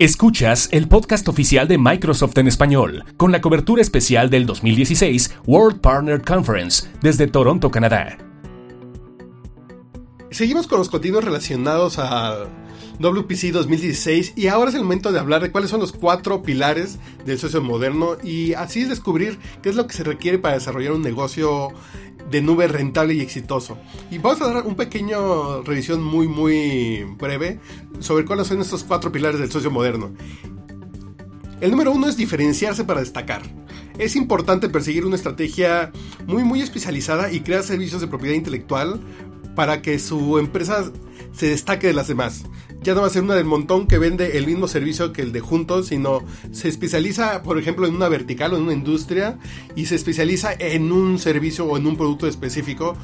Escuchas 0.00 0.70
el 0.72 0.88
podcast 0.88 1.28
oficial 1.28 1.68
de 1.68 1.76
Microsoft 1.76 2.38
en 2.38 2.48
español, 2.48 3.04
con 3.18 3.32
la 3.32 3.42
cobertura 3.42 3.82
especial 3.82 4.30
del 4.30 4.46
2016 4.46 5.40
World 5.46 5.82
Partner 5.82 6.22
Conference 6.22 6.88
desde 7.02 7.26
Toronto, 7.26 7.70
Canadá. 7.70 8.16
Seguimos 10.30 10.66
con 10.66 10.78
los 10.78 10.88
contenidos 10.88 11.22
relacionados 11.22 11.98
a 11.98 12.46
WPC 12.98 13.52
2016 13.52 14.32
y 14.36 14.46
ahora 14.46 14.70
es 14.70 14.76
el 14.76 14.84
momento 14.84 15.12
de 15.12 15.18
hablar 15.18 15.42
de 15.42 15.50
cuáles 15.50 15.68
son 15.68 15.80
los 15.80 15.92
cuatro 15.92 16.42
pilares 16.42 16.98
del 17.26 17.38
socio 17.38 17.60
moderno 17.60 18.16
y 18.22 18.54
así 18.54 18.84
descubrir 18.84 19.38
qué 19.62 19.68
es 19.68 19.76
lo 19.76 19.86
que 19.86 19.92
se 19.92 20.04
requiere 20.04 20.38
para 20.38 20.54
desarrollar 20.54 20.92
un 20.92 21.02
negocio 21.02 21.74
de 22.30 22.42
nube 22.42 22.68
rentable 22.68 23.14
y 23.14 23.20
exitoso. 23.20 23.78
Y 24.10 24.18
vamos 24.18 24.40
a 24.40 24.52
dar 24.52 24.66
un 24.66 24.76
pequeño 24.76 25.62
revisión 25.62 26.02
muy 26.02 26.28
muy 26.28 27.04
breve 27.18 27.60
sobre 27.98 28.24
cuáles 28.24 28.46
son 28.46 28.60
estos 28.60 28.84
cuatro 28.84 29.10
pilares 29.10 29.40
del 29.40 29.50
socio 29.50 29.70
moderno. 29.70 30.12
El 31.60 31.70
número 31.72 31.92
uno 31.92 32.08
es 32.08 32.16
diferenciarse 32.16 32.84
para 32.84 33.00
destacar. 33.00 33.42
Es 33.98 34.16
importante 34.16 34.68
perseguir 34.68 35.04
una 35.04 35.16
estrategia 35.16 35.92
muy 36.26 36.42
muy 36.44 36.62
especializada 36.62 37.30
y 37.32 37.40
crear 37.40 37.62
servicios 37.62 38.00
de 38.00 38.06
propiedad 38.06 38.34
intelectual 38.34 39.00
para 39.54 39.82
que 39.82 39.98
su 39.98 40.38
empresa 40.38 40.90
se 41.32 41.48
destaque 41.48 41.88
de 41.88 41.92
las 41.92 42.08
demás. 42.08 42.44
Ya 42.82 42.94
no 42.94 43.02
va 43.02 43.08
a 43.08 43.10
ser 43.10 43.22
una 43.22 43.34
del 43.34 43.44
montón 43.44 43.86
que 43.86 43.98
vende 43.98 44.38
el 44.38 44.46
mismo 44.46 44.66
servicio 44.66 45.12
que 45.12 45.22
el 45.22 45.32
de 45.32 45.40
juntos, 45.40 45.88
sino 45.88 46.22
se 46.50 46.68
especializa, 46.68 47.42
por 47.42 47.58
ejemplo, 47.58 47.86
en 47.86 47.94
una 47.94 48.08
vertical 48.08 48.54
o 48.54 48.56
en 48.56 48.62
una 48.62 48.72
industria 48.72 49.38
y 49.76 49.86
se 49.86 49.96
especializa 49.96 50.52
en 50.58 50.90
un 50.90 51.18
servicio 51.18 51.66
o 51.66 51.76
en 51.76 51.86
un 51.86 51.96
producto 51.96 52.26
específico, 52.26 52.96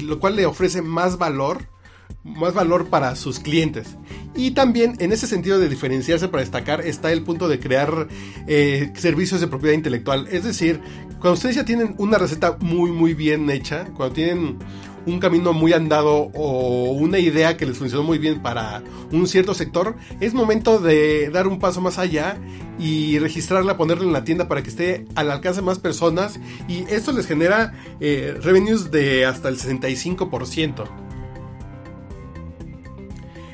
lo 0.00 0.18
cual 0.18 0.36
le 0.36 0.46
ofrece 0.46 0.80
más 0.82 1.18
valor 1.18 1.76
más 2.24 2.54
valor 2.54 2.88
para 2.88 3.14
sus 3.16 3.38
clientes. 3.38 3.96
Y 4.34 4.50
también 4.50 4.96
en 4.98 5.12
ese 5.12 5.26
sentido 5.26 5.58
de 5.58 5.68
diferenciarse 5.68 6.28
para 6.28 6.42
destacar 6.42 6.80
está 6.82 7.12
el 7.12 7.22
punto 7.22 7.48
de 7.48 7.58
crear 7.60 8.08
eh, 8.46 8.92
servicios 8.96 9.40
de 9.40 9.46
propiedad 9.46 9.74
intelectual. 9.74 10.28
Es 10.30 10.44
decir, 10.44 10.80
cuando 11.20 11.34
ustedes 11.34 11.56
ya 11.56 11.64
tienen 11.64 11.94
una 11.98 12.18
receta 12.18 12.56
muy 12.60 12.90
muy 12.90 13.14
bien 13.14 13.48
hecha, 13.48 13.86
cuando 13.96 14.14
tienen 14.14 14.58
un 15.06 15.20
camino 15.20 15.52
muy 15.52 15.72
andado 15.72 16.30
o 16.34 16.92
una 16.92 17.18
idea 17.18 17.56
que 17.56 17.64
les 17.64 17.78
funcionó 17.78 18.02
muy 18.02 18.18
bien 18.18 18.42
para 18.42 18.82
un 19.12 19.26
cierto 19.26 19.54
sector, 19.54 19.96
es 20.20 20.34
momento 20.34 20.78
de 20.78 21.30
dar 21.30 21.46
un 21.46 21.58
paso 21.58 21.80
más 21.80 21.98
allá 21.98 22.38
y 22.78 23.18
registrarla, 23.18 23.76
ponerla 23.76 24.04
en 24.04 24.12
la 24.12 24.24
tienda 24.24 24.48
para 24.48 24.62
que 24.62 24.70
esté 24.70 25.06
al 25.14 25.30
alcance 25.30 25.60
de 25.60 25.66
más 25.66 25.78
personas 25.78 26.38
y 26.68 26.84
esto 26.88 27.12
les 27.12 27.26
genera 27.26 27.72
eh, 28.00 28.36
revenues 28.42 28.90
de 28.90 29.24
hasta 29.24 29.48
el 29.48 29.58
65%. 29.58 30.84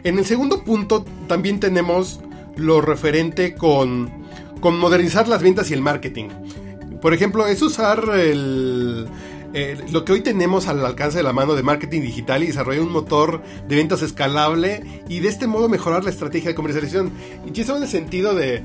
En 0.05 0.19
el 0.19 0.25
segundo 0.25 0.65
punto 0.65 1.05
también 1.29 1.61
tenemos 1.61 2.21
lo 2.57 2.81
referente 2.81 3.55
con, 3.55 4.11
con 4.61 4.79
modernizar 4.79 5.29
las 5.29 5.43
ventas 5.43 5.71
y 5.71 5.75
el 5.75 5.83
marketing. 5.83 6.29
Por 7.01 7.15
ejemplo, 7.15 7.47
es 7.47 7.63
usar 7.63 8.05
el, 8.17 9.09
eh, 9.55 9.77
lo 9.91 10.05
que 10.05 10.13
hoy 10.13 10.21
tenemos 10.23 10.67
al 10.67 10.85
alcance 10.85 11.19
de 11.19 11.25
la 11.25 11.33
mano 11.33 11.55
de 11.55 11.63
marketing 11.63 12.01
digital 12.01 12.43
y 12.43 12.47
desarrollar 12.47 12.83
un 12.83 12.93
motor 12.93 13.43
de 13.69 13.77
ventas 13.77 14.03
escalable 14.03 15.03
y 15.09 15.21
de 15.21 15.29
este 15.29 15.47
modo 15.47 15.69
mejorar 15.69 16.05
la 16.05 16.11
estrategia 16.11 16.51
de 16.51 16.55
comercialización. 16.55 17.13
Y 17.53 17.61
eso 17.61 17.77
en 17.77 17.83
el 17.83 17.89
sentido 17.89 18.35
de 18.35 18.65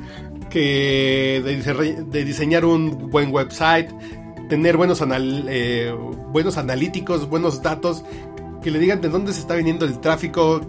que 0.49 1.41
de, 1.43 2.23
diseñar 2.23 2.63
un 2.63 3.09
buen 3.09 3.33
website, 3.33 3.89
tener 4.49 4.77
buenos, 4.77 5.03
eh, 5.09 5.93
buenos 6.31 6.57
analíticos, 6.57 7.29
buenos 7.29 7.61
datos 7.61 8.03
que 8.67 8.71
le 8.71 8.79
digan 8.79 8.99
de 8.99 9.07
dónde 9.07 9.31
se 9.31 9.39
está 9.39 9.55
viniendo 9.55 9.85
el 9.85 10.01
tráfico, 10.01 10.59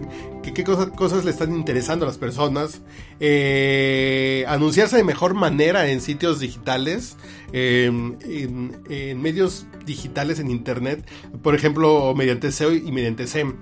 qué 0.41 0.63
cosas, 0.63 1.25
le 1.25 1.31
están 1.31 1.53
interesando 1.53 2.05
a 2.05 2.07
las 2.07 2.17
personas, 2.17 2.79
eh, 3.19 4.45
anunciarse 4.47 4.95
de 4.95 5.03
mejor 5.03 5.33
manera 5.33 5.85
en 5.91 5.99
sitios 5.99 6.39
digitales, 6.39 7.17
em, 7.51 8.15
en, 8.21 9.21
medios 9.21 9.65
digitales 9.85 10.39
en 10.39 10.49
internet, 10.49 11.05
por 11.41 11.55
ejemplo, 11.55 12.13
mediante 12.15 12.53
SEO 12.53 12.73
y 12.73 12.89
mediante 12.89 13.27
SEM. 13.27 13.57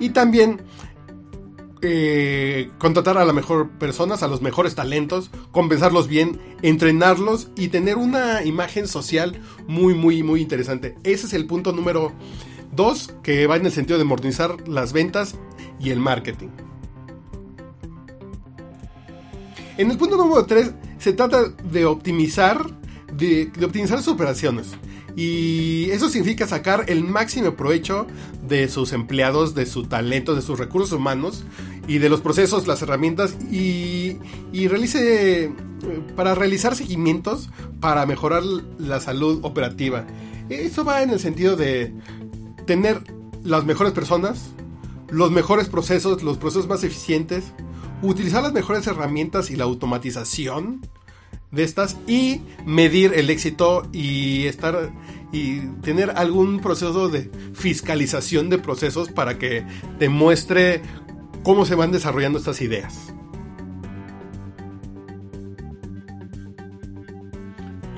Y 0.00 0.08
también 0.08 0.62
eh, 1.82 2.70
contratar 2.78 3.18
a 3.18 3.26
las 3.26 3.34
mejores 3.34 3.70
personas, 3.78 4.22
a 4.22 4.28
los 4.28 4.40
mejores 4.40 4.74
talentos, 4.74 5.30
compensarlos 5.50 6.08
bien, 6.08 6.40
entrenarlos 6.62 7.50
y 7.54 7.68
tener 7.68 7.98
una 7.98 8.44
imagen 8.44 8.88
social 8.88 9.42
muy, 9.66 9.92
muy, 9.92 10.22
muy 10.22 10.40
interesante. 10.40 10.94
Ese 11.04 11.26
es 11.26 11.34
el 11.34 11.44
punto 11.46 11.72
número 11.72 12.14
Dos, 12.74 13.14
que 13.22 13.46
va 13.46 13.56
en 13.56 13.66
el 13.66 13.72
sentido 13.72 13.98
de 13.98 14.04
modernizar 14.04 14.68
las 14.68 14.92
ventas 14.92 15.36
y 15.80 15.90
el 15.90 15.98
marketing. 15.98 16.48
En 19.76 19.90
el 19.90 19.98
punto 19.98 20.16
número 20.16 20.46
3 20.46 20.72
se 20.98 21.12
trata 21.12 21.48
de 21.48 21.84
optimizar, 21.84 22.64
de, 23.12 23.50
optimizar 23.64 23.98
sus 23.98 24.14
operaciones. 24.14 24.68
Y 25.16 25.90
eso 25.90 26.08
significa 26.08 26.46
sacar 26.46 26.84
el 26.88 27.04
máximo 27.04 27.54
provecho 27.54 28.06
de 28.48 28.68
sus 28.68 28.92
empleados, 28.92 29.54
de 29.54 29.66
su 29.66 29.84
talento, 29.84 30.34
de 30.34 30.42
sus 30.42 30.58
recursos 30.58 30.92
humanos 30.92 31.44
y 31.86 31.98
de 31.98 32.08
los 32.08 32.20
procesos, 32.20 32.66
las 32.66 32.82
herramientas 32.82 33.36
y, 33.50 34.18
y 34.52 34.66
realice 34.66 35.52
para 36.16 36.34
realizar 36.34 36.74
seguimientos 36.74 37.50
para 37.80 38.06
mejorar 38.06 38.42
la 38.78 39.00
salud 39.00 39.40
operativa. 39.42 40.06
Eso 40.48 40.84
va 40.84 41.02
en 41.02 41.10
el 41.10 41.20
sentido 41.20 41.56
de 41.56 41.94
tener 42.66 43.02
las 43.42 43.64
mejores 43.64 43.92
personas, 43.92 44.50
los 45.08 45.30
mejores 45.30 45.68
procesos, 45.68 46.22
los 46.22 46.38
procesos 46.38 46.66
más 46.66 46.84
eficientes, 46.84 47.52
utilizar 48.02 48.42
las 48.42 48.52
mejores 48.52 48.86
herramientas 48.86 49.50
y 49.50 49.56
la 49.56 49.64
automatización 49.64 50.86
de 51.50 51.62
estas 51.62 51.96
y 52.06 52.40
medir 52.66 53.12
el 53.14 53.30
éxito 53.30 53.88
y 53.92 54.46
estar 54.46 54.92
y 55.32 55.60
tener 55.82 56.10
algún 56.10 56.60
proceso 56.60 57.08
de 57.08 57.30
fiscalización 57.54 58.50
de 58.50 58.58
procesos 58.58 59.08
para 59.10 59.38
que 59.38 59.64
demuestre 59.98 60.82
cómo 61.42 61.64
se 61.66 61.74
van 61.74 61.92
desarrollando 61.92 62.38
estas 62.38 62.60
ideas. 62.60 63.12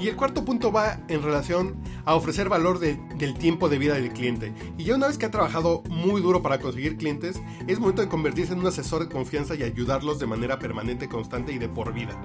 Y 0.00 0.08
el 0.08 0.16
cuarto 0.16 0.44
punto 0.44 0.72
va 0.72 1.00
en 1.08 1.22
relación 1.22 1.76
a 2.06 2.14
ofrecer 2.14 2.48
valor 2.48 2.78
del 2.78 3.34
tiempo 3.34 3.68
de 3.68 3.78
vida 3.78 3.94
del 3.94 4.12
cliente. 4.12 4.52
Y 4.78 4.84
ya 4.84 4.94
una 4.94 5.08
vez 5.08 5.18
que 5.18 5.26
ha 5.26 5.30
trabajado 5.30 5.82
muy 5.90 6.22
duro 6.22 6.40
para 6.40 6.60
conseguir 6.60 6.96
clientes, 6.96 7.40
es 7.66 7.78
momento 7.80 8.00
de 8.00 8.08
convertirse 8.08 8.52
en 8.52 8.60
un 8.60 8.66
asesor 8.68 9.06
de 9.06 9.12
confianza 9.12 9.56
y 9.56 9.64
ayudarlos 9.64 10.18
de 10.20 10.26
manera 10.26 10.58
permanente, 10.58 11.08
constante 11.08 11.52
y 11.52 11.58
de 11.58 11.68
por 11.68 11.92
vida. 11.92 12.18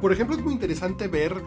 Por 0.00 0.12
ejemplo, 0.12 0.36
es 0.36 0.44
muy 0.44 0.52
interesante 0.52 1.08
ver 1.08 1.42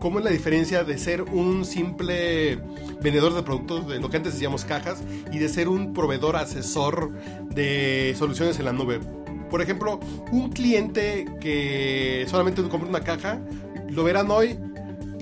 cómo 0.00 0.18
es 0.18 0.24
la 0.24 0.30
diferencia 0.30 0.82
de 0.82 0.96
ser 0.96 1.22
un 1.22 1.66
simple 1.66 2.56
vendedor 3.02 3.34
de 3.34 3.42
productos, 3.42 3.86
de 3.86 4.00
lo 4.00 4.08
que 4.08 4.16
antes 4.16 4.32
decíamos 4.32 4.64
cajas, 4.64 5.04
y 5.30 5.38
de 5.38 5.48
ser 5.50 5.68
un 5.68 5.92
proveedor 5.92 6.36
asesor 6.36 7.12
de 7.50 8.14
soluciones 8.18 8.58
en 8.58 8.64
la 8.64 8.72
nube. 8.72 8.98
Por 9.50 9.60
ejemplo, 9.60 10.00
un 10.30 10.48
cliente 10.48 11.26
que 11.38 12.24
solamente 12.28 12.62
compra 12.62 12.88
una 12.88 13.04
caja 13.04 13.42
lo 13.90 14.04
verán 14.04 14.30
hoy 14.30 14.58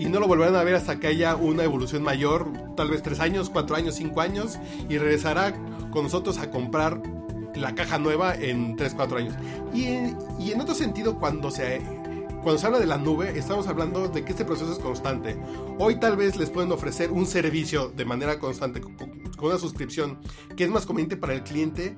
y 0.01 0.07
no 0.07 0.19
lo 0.19 0.27
volverán 0.27 0.57
a 0.57 0.65
ver 0.65 0.77
hasta 0.77 0.99
que 0.99 1.09
haya 1.09 1.37
una 1.37 1.63
evolución 1.63 2.03
mayor, 2.03 2.51
tal 2.75 2.89
vez 2.89 3.03
tres 3.03 3.21
años, 3.21 3.51
cuatro 3.51 3.77
años, 3.77 3.97
cinco 3.97 4.23
años, 4.23 4.59
y 4.89 4.97
regresará 4.97 5.55
con 5.91 6.05
nosotros 6.05 6.39
a 6.39 6.51
comprar 6.51 7.03
la 7.55 7.75
caja 7.75 7.99
nueva 7.99 8.35
en 8.35 8.77
tres, 8.77 8.95
cuatro 8.95 9.19
años. 9.19 9.35
Y, 9.75 9.89
y 10.43 10.53
en 10.53 10.61
otro 10.63 10.75
sentido, 10.75 11.19
cuando 11.19 11.51
se, 11.51 11.83
cuando 12.43 12.57
se 12.57 12.67
habla 12.67 12.79
de 12.79 12.87
la 12.87 12.97
nube, 12.97 13.39
estamos 13.39 13.67
hablando 13.67 14.09
de 14.09 14.25
que 14.25 14.31
este 14.31 14.47
proceso 14.47 14.73
es 14.73 14.79
constante. 14.79 15.37
Hoy 15.79 15.97
tal 15.97 16.17
vez 16.17 16.37
les 16.37 16.49
pueden 16.49 16.73
ofrecer 16.73 17.13
un 17.13 17.27
servicio 17.27 17.93
de 17.95 18.07
manera 18.07 18.39
constante, 18.39 18.81
con 18.81 19.49
una 19.49 19.59
suscripción, 19.59 20.19
que 20.57 20.65
es 20.65 20.71
más 20.71 20.87
conveniente 20.87 21.19
para 21.19 21.35
el 21.35 21.43
cliente, 21.43 21.95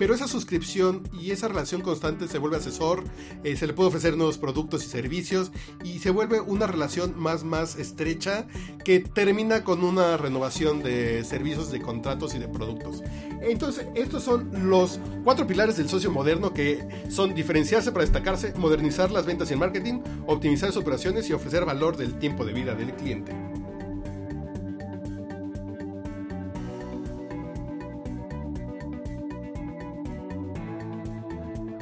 pero 0.00 0.14
esa 0.14 0.26
suscripción 0.26 1.02
y 1.12 1.30
esa 1.30 1.46
relación 1.46 1.82
constante 1.82 2.26
se 2.26 2.38
vuelve 2.38 2.56
asesor, 2.56 3.04
eh, 3.44 3.54
se 3.54 3.66
le 3.66 3.74
puede 3.74 3.90
ofrecer 3.90 4.16
nuevos 4.16 4.38
productos 4.38 4.82
y 4.82 4.88
servicios 4.88 5.52
y 5.84 5.98
se 5.98 6.08
vuelve 6.08 6.40
una 6.40 6.66
relación 6.66 7.12
más 7.20 7.44
más 7.44 7.76
estrecha 7.76 8.46
que 8.82 9.00
termina 9.00 9.62
con 9.62 9.84
una 9.84 10.16
renovación 10.16 10.82
de 10.82 11.22
servicios, 11.22 11.70
de 11.70 11.82
contratos 11.82 12.34
y 12.34 12.38
de 12.38 12.48
productos. 12.48 13.02
Entonces, 13.42 13.88
estos 13.94 14.24
son 14.24 14.70
los 14.70 14.98
cuatro 15.22 15.46
pilares 15.46 15.76
del 15.76 15.90
socio 15.90 16.10
moderno 16.10 16.54
que 16.54 16.82
son 17.10 17.34
diferenciarse 17.34 17.92
para 17.92 18.06
destacarse, 18.06 18.54
modernizar 18.56 19.10
las 19.10 19.26
ventas 19.26 19.50
y 19.50 19.52
el 19.52 19.58
marketing, 19.58 20.00
optimizar 20.26 20.72
sus 20.72 20.80
operaciones 20.80 21.28
y 21.28 21.34
ofrecer 21.34 21.66
valor 21.66 21.98
del 21.98 22.18
tiempo 22.18 22.46
de 22.46 22.54
vida 22.54 22.74
del 22.74 22.94
cliente. 22.94 23.34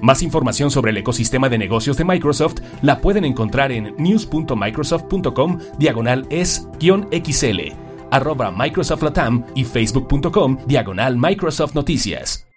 Más 0.03 0.23
información 0.23 0.71
sobre 0.71 0.91
el 0.91 0.97
ecosistema 0.97 1.49
de 1.49 1.59
negocios 1.59 1.97
de 1.97 2.05
Microsoft 2.05 2.61
la 2.83 3.01
pueden 3.01 3.25
encontrar 3.25 3.73
en 3.73 3.95
news.microsoft.com 3.99 5.59
diagonal 5.79 6.27
es-xl, 6.31 7.61
arroba 8.11 8.51
Microsoft 8.51 9.03
Latam 9.03 9.45
y 9.55 9.65
facebook.com 9.65 10.59
diagonal 10.67 11.17
Microsoft 11.17 11.75
Noticias. 11.75 12.48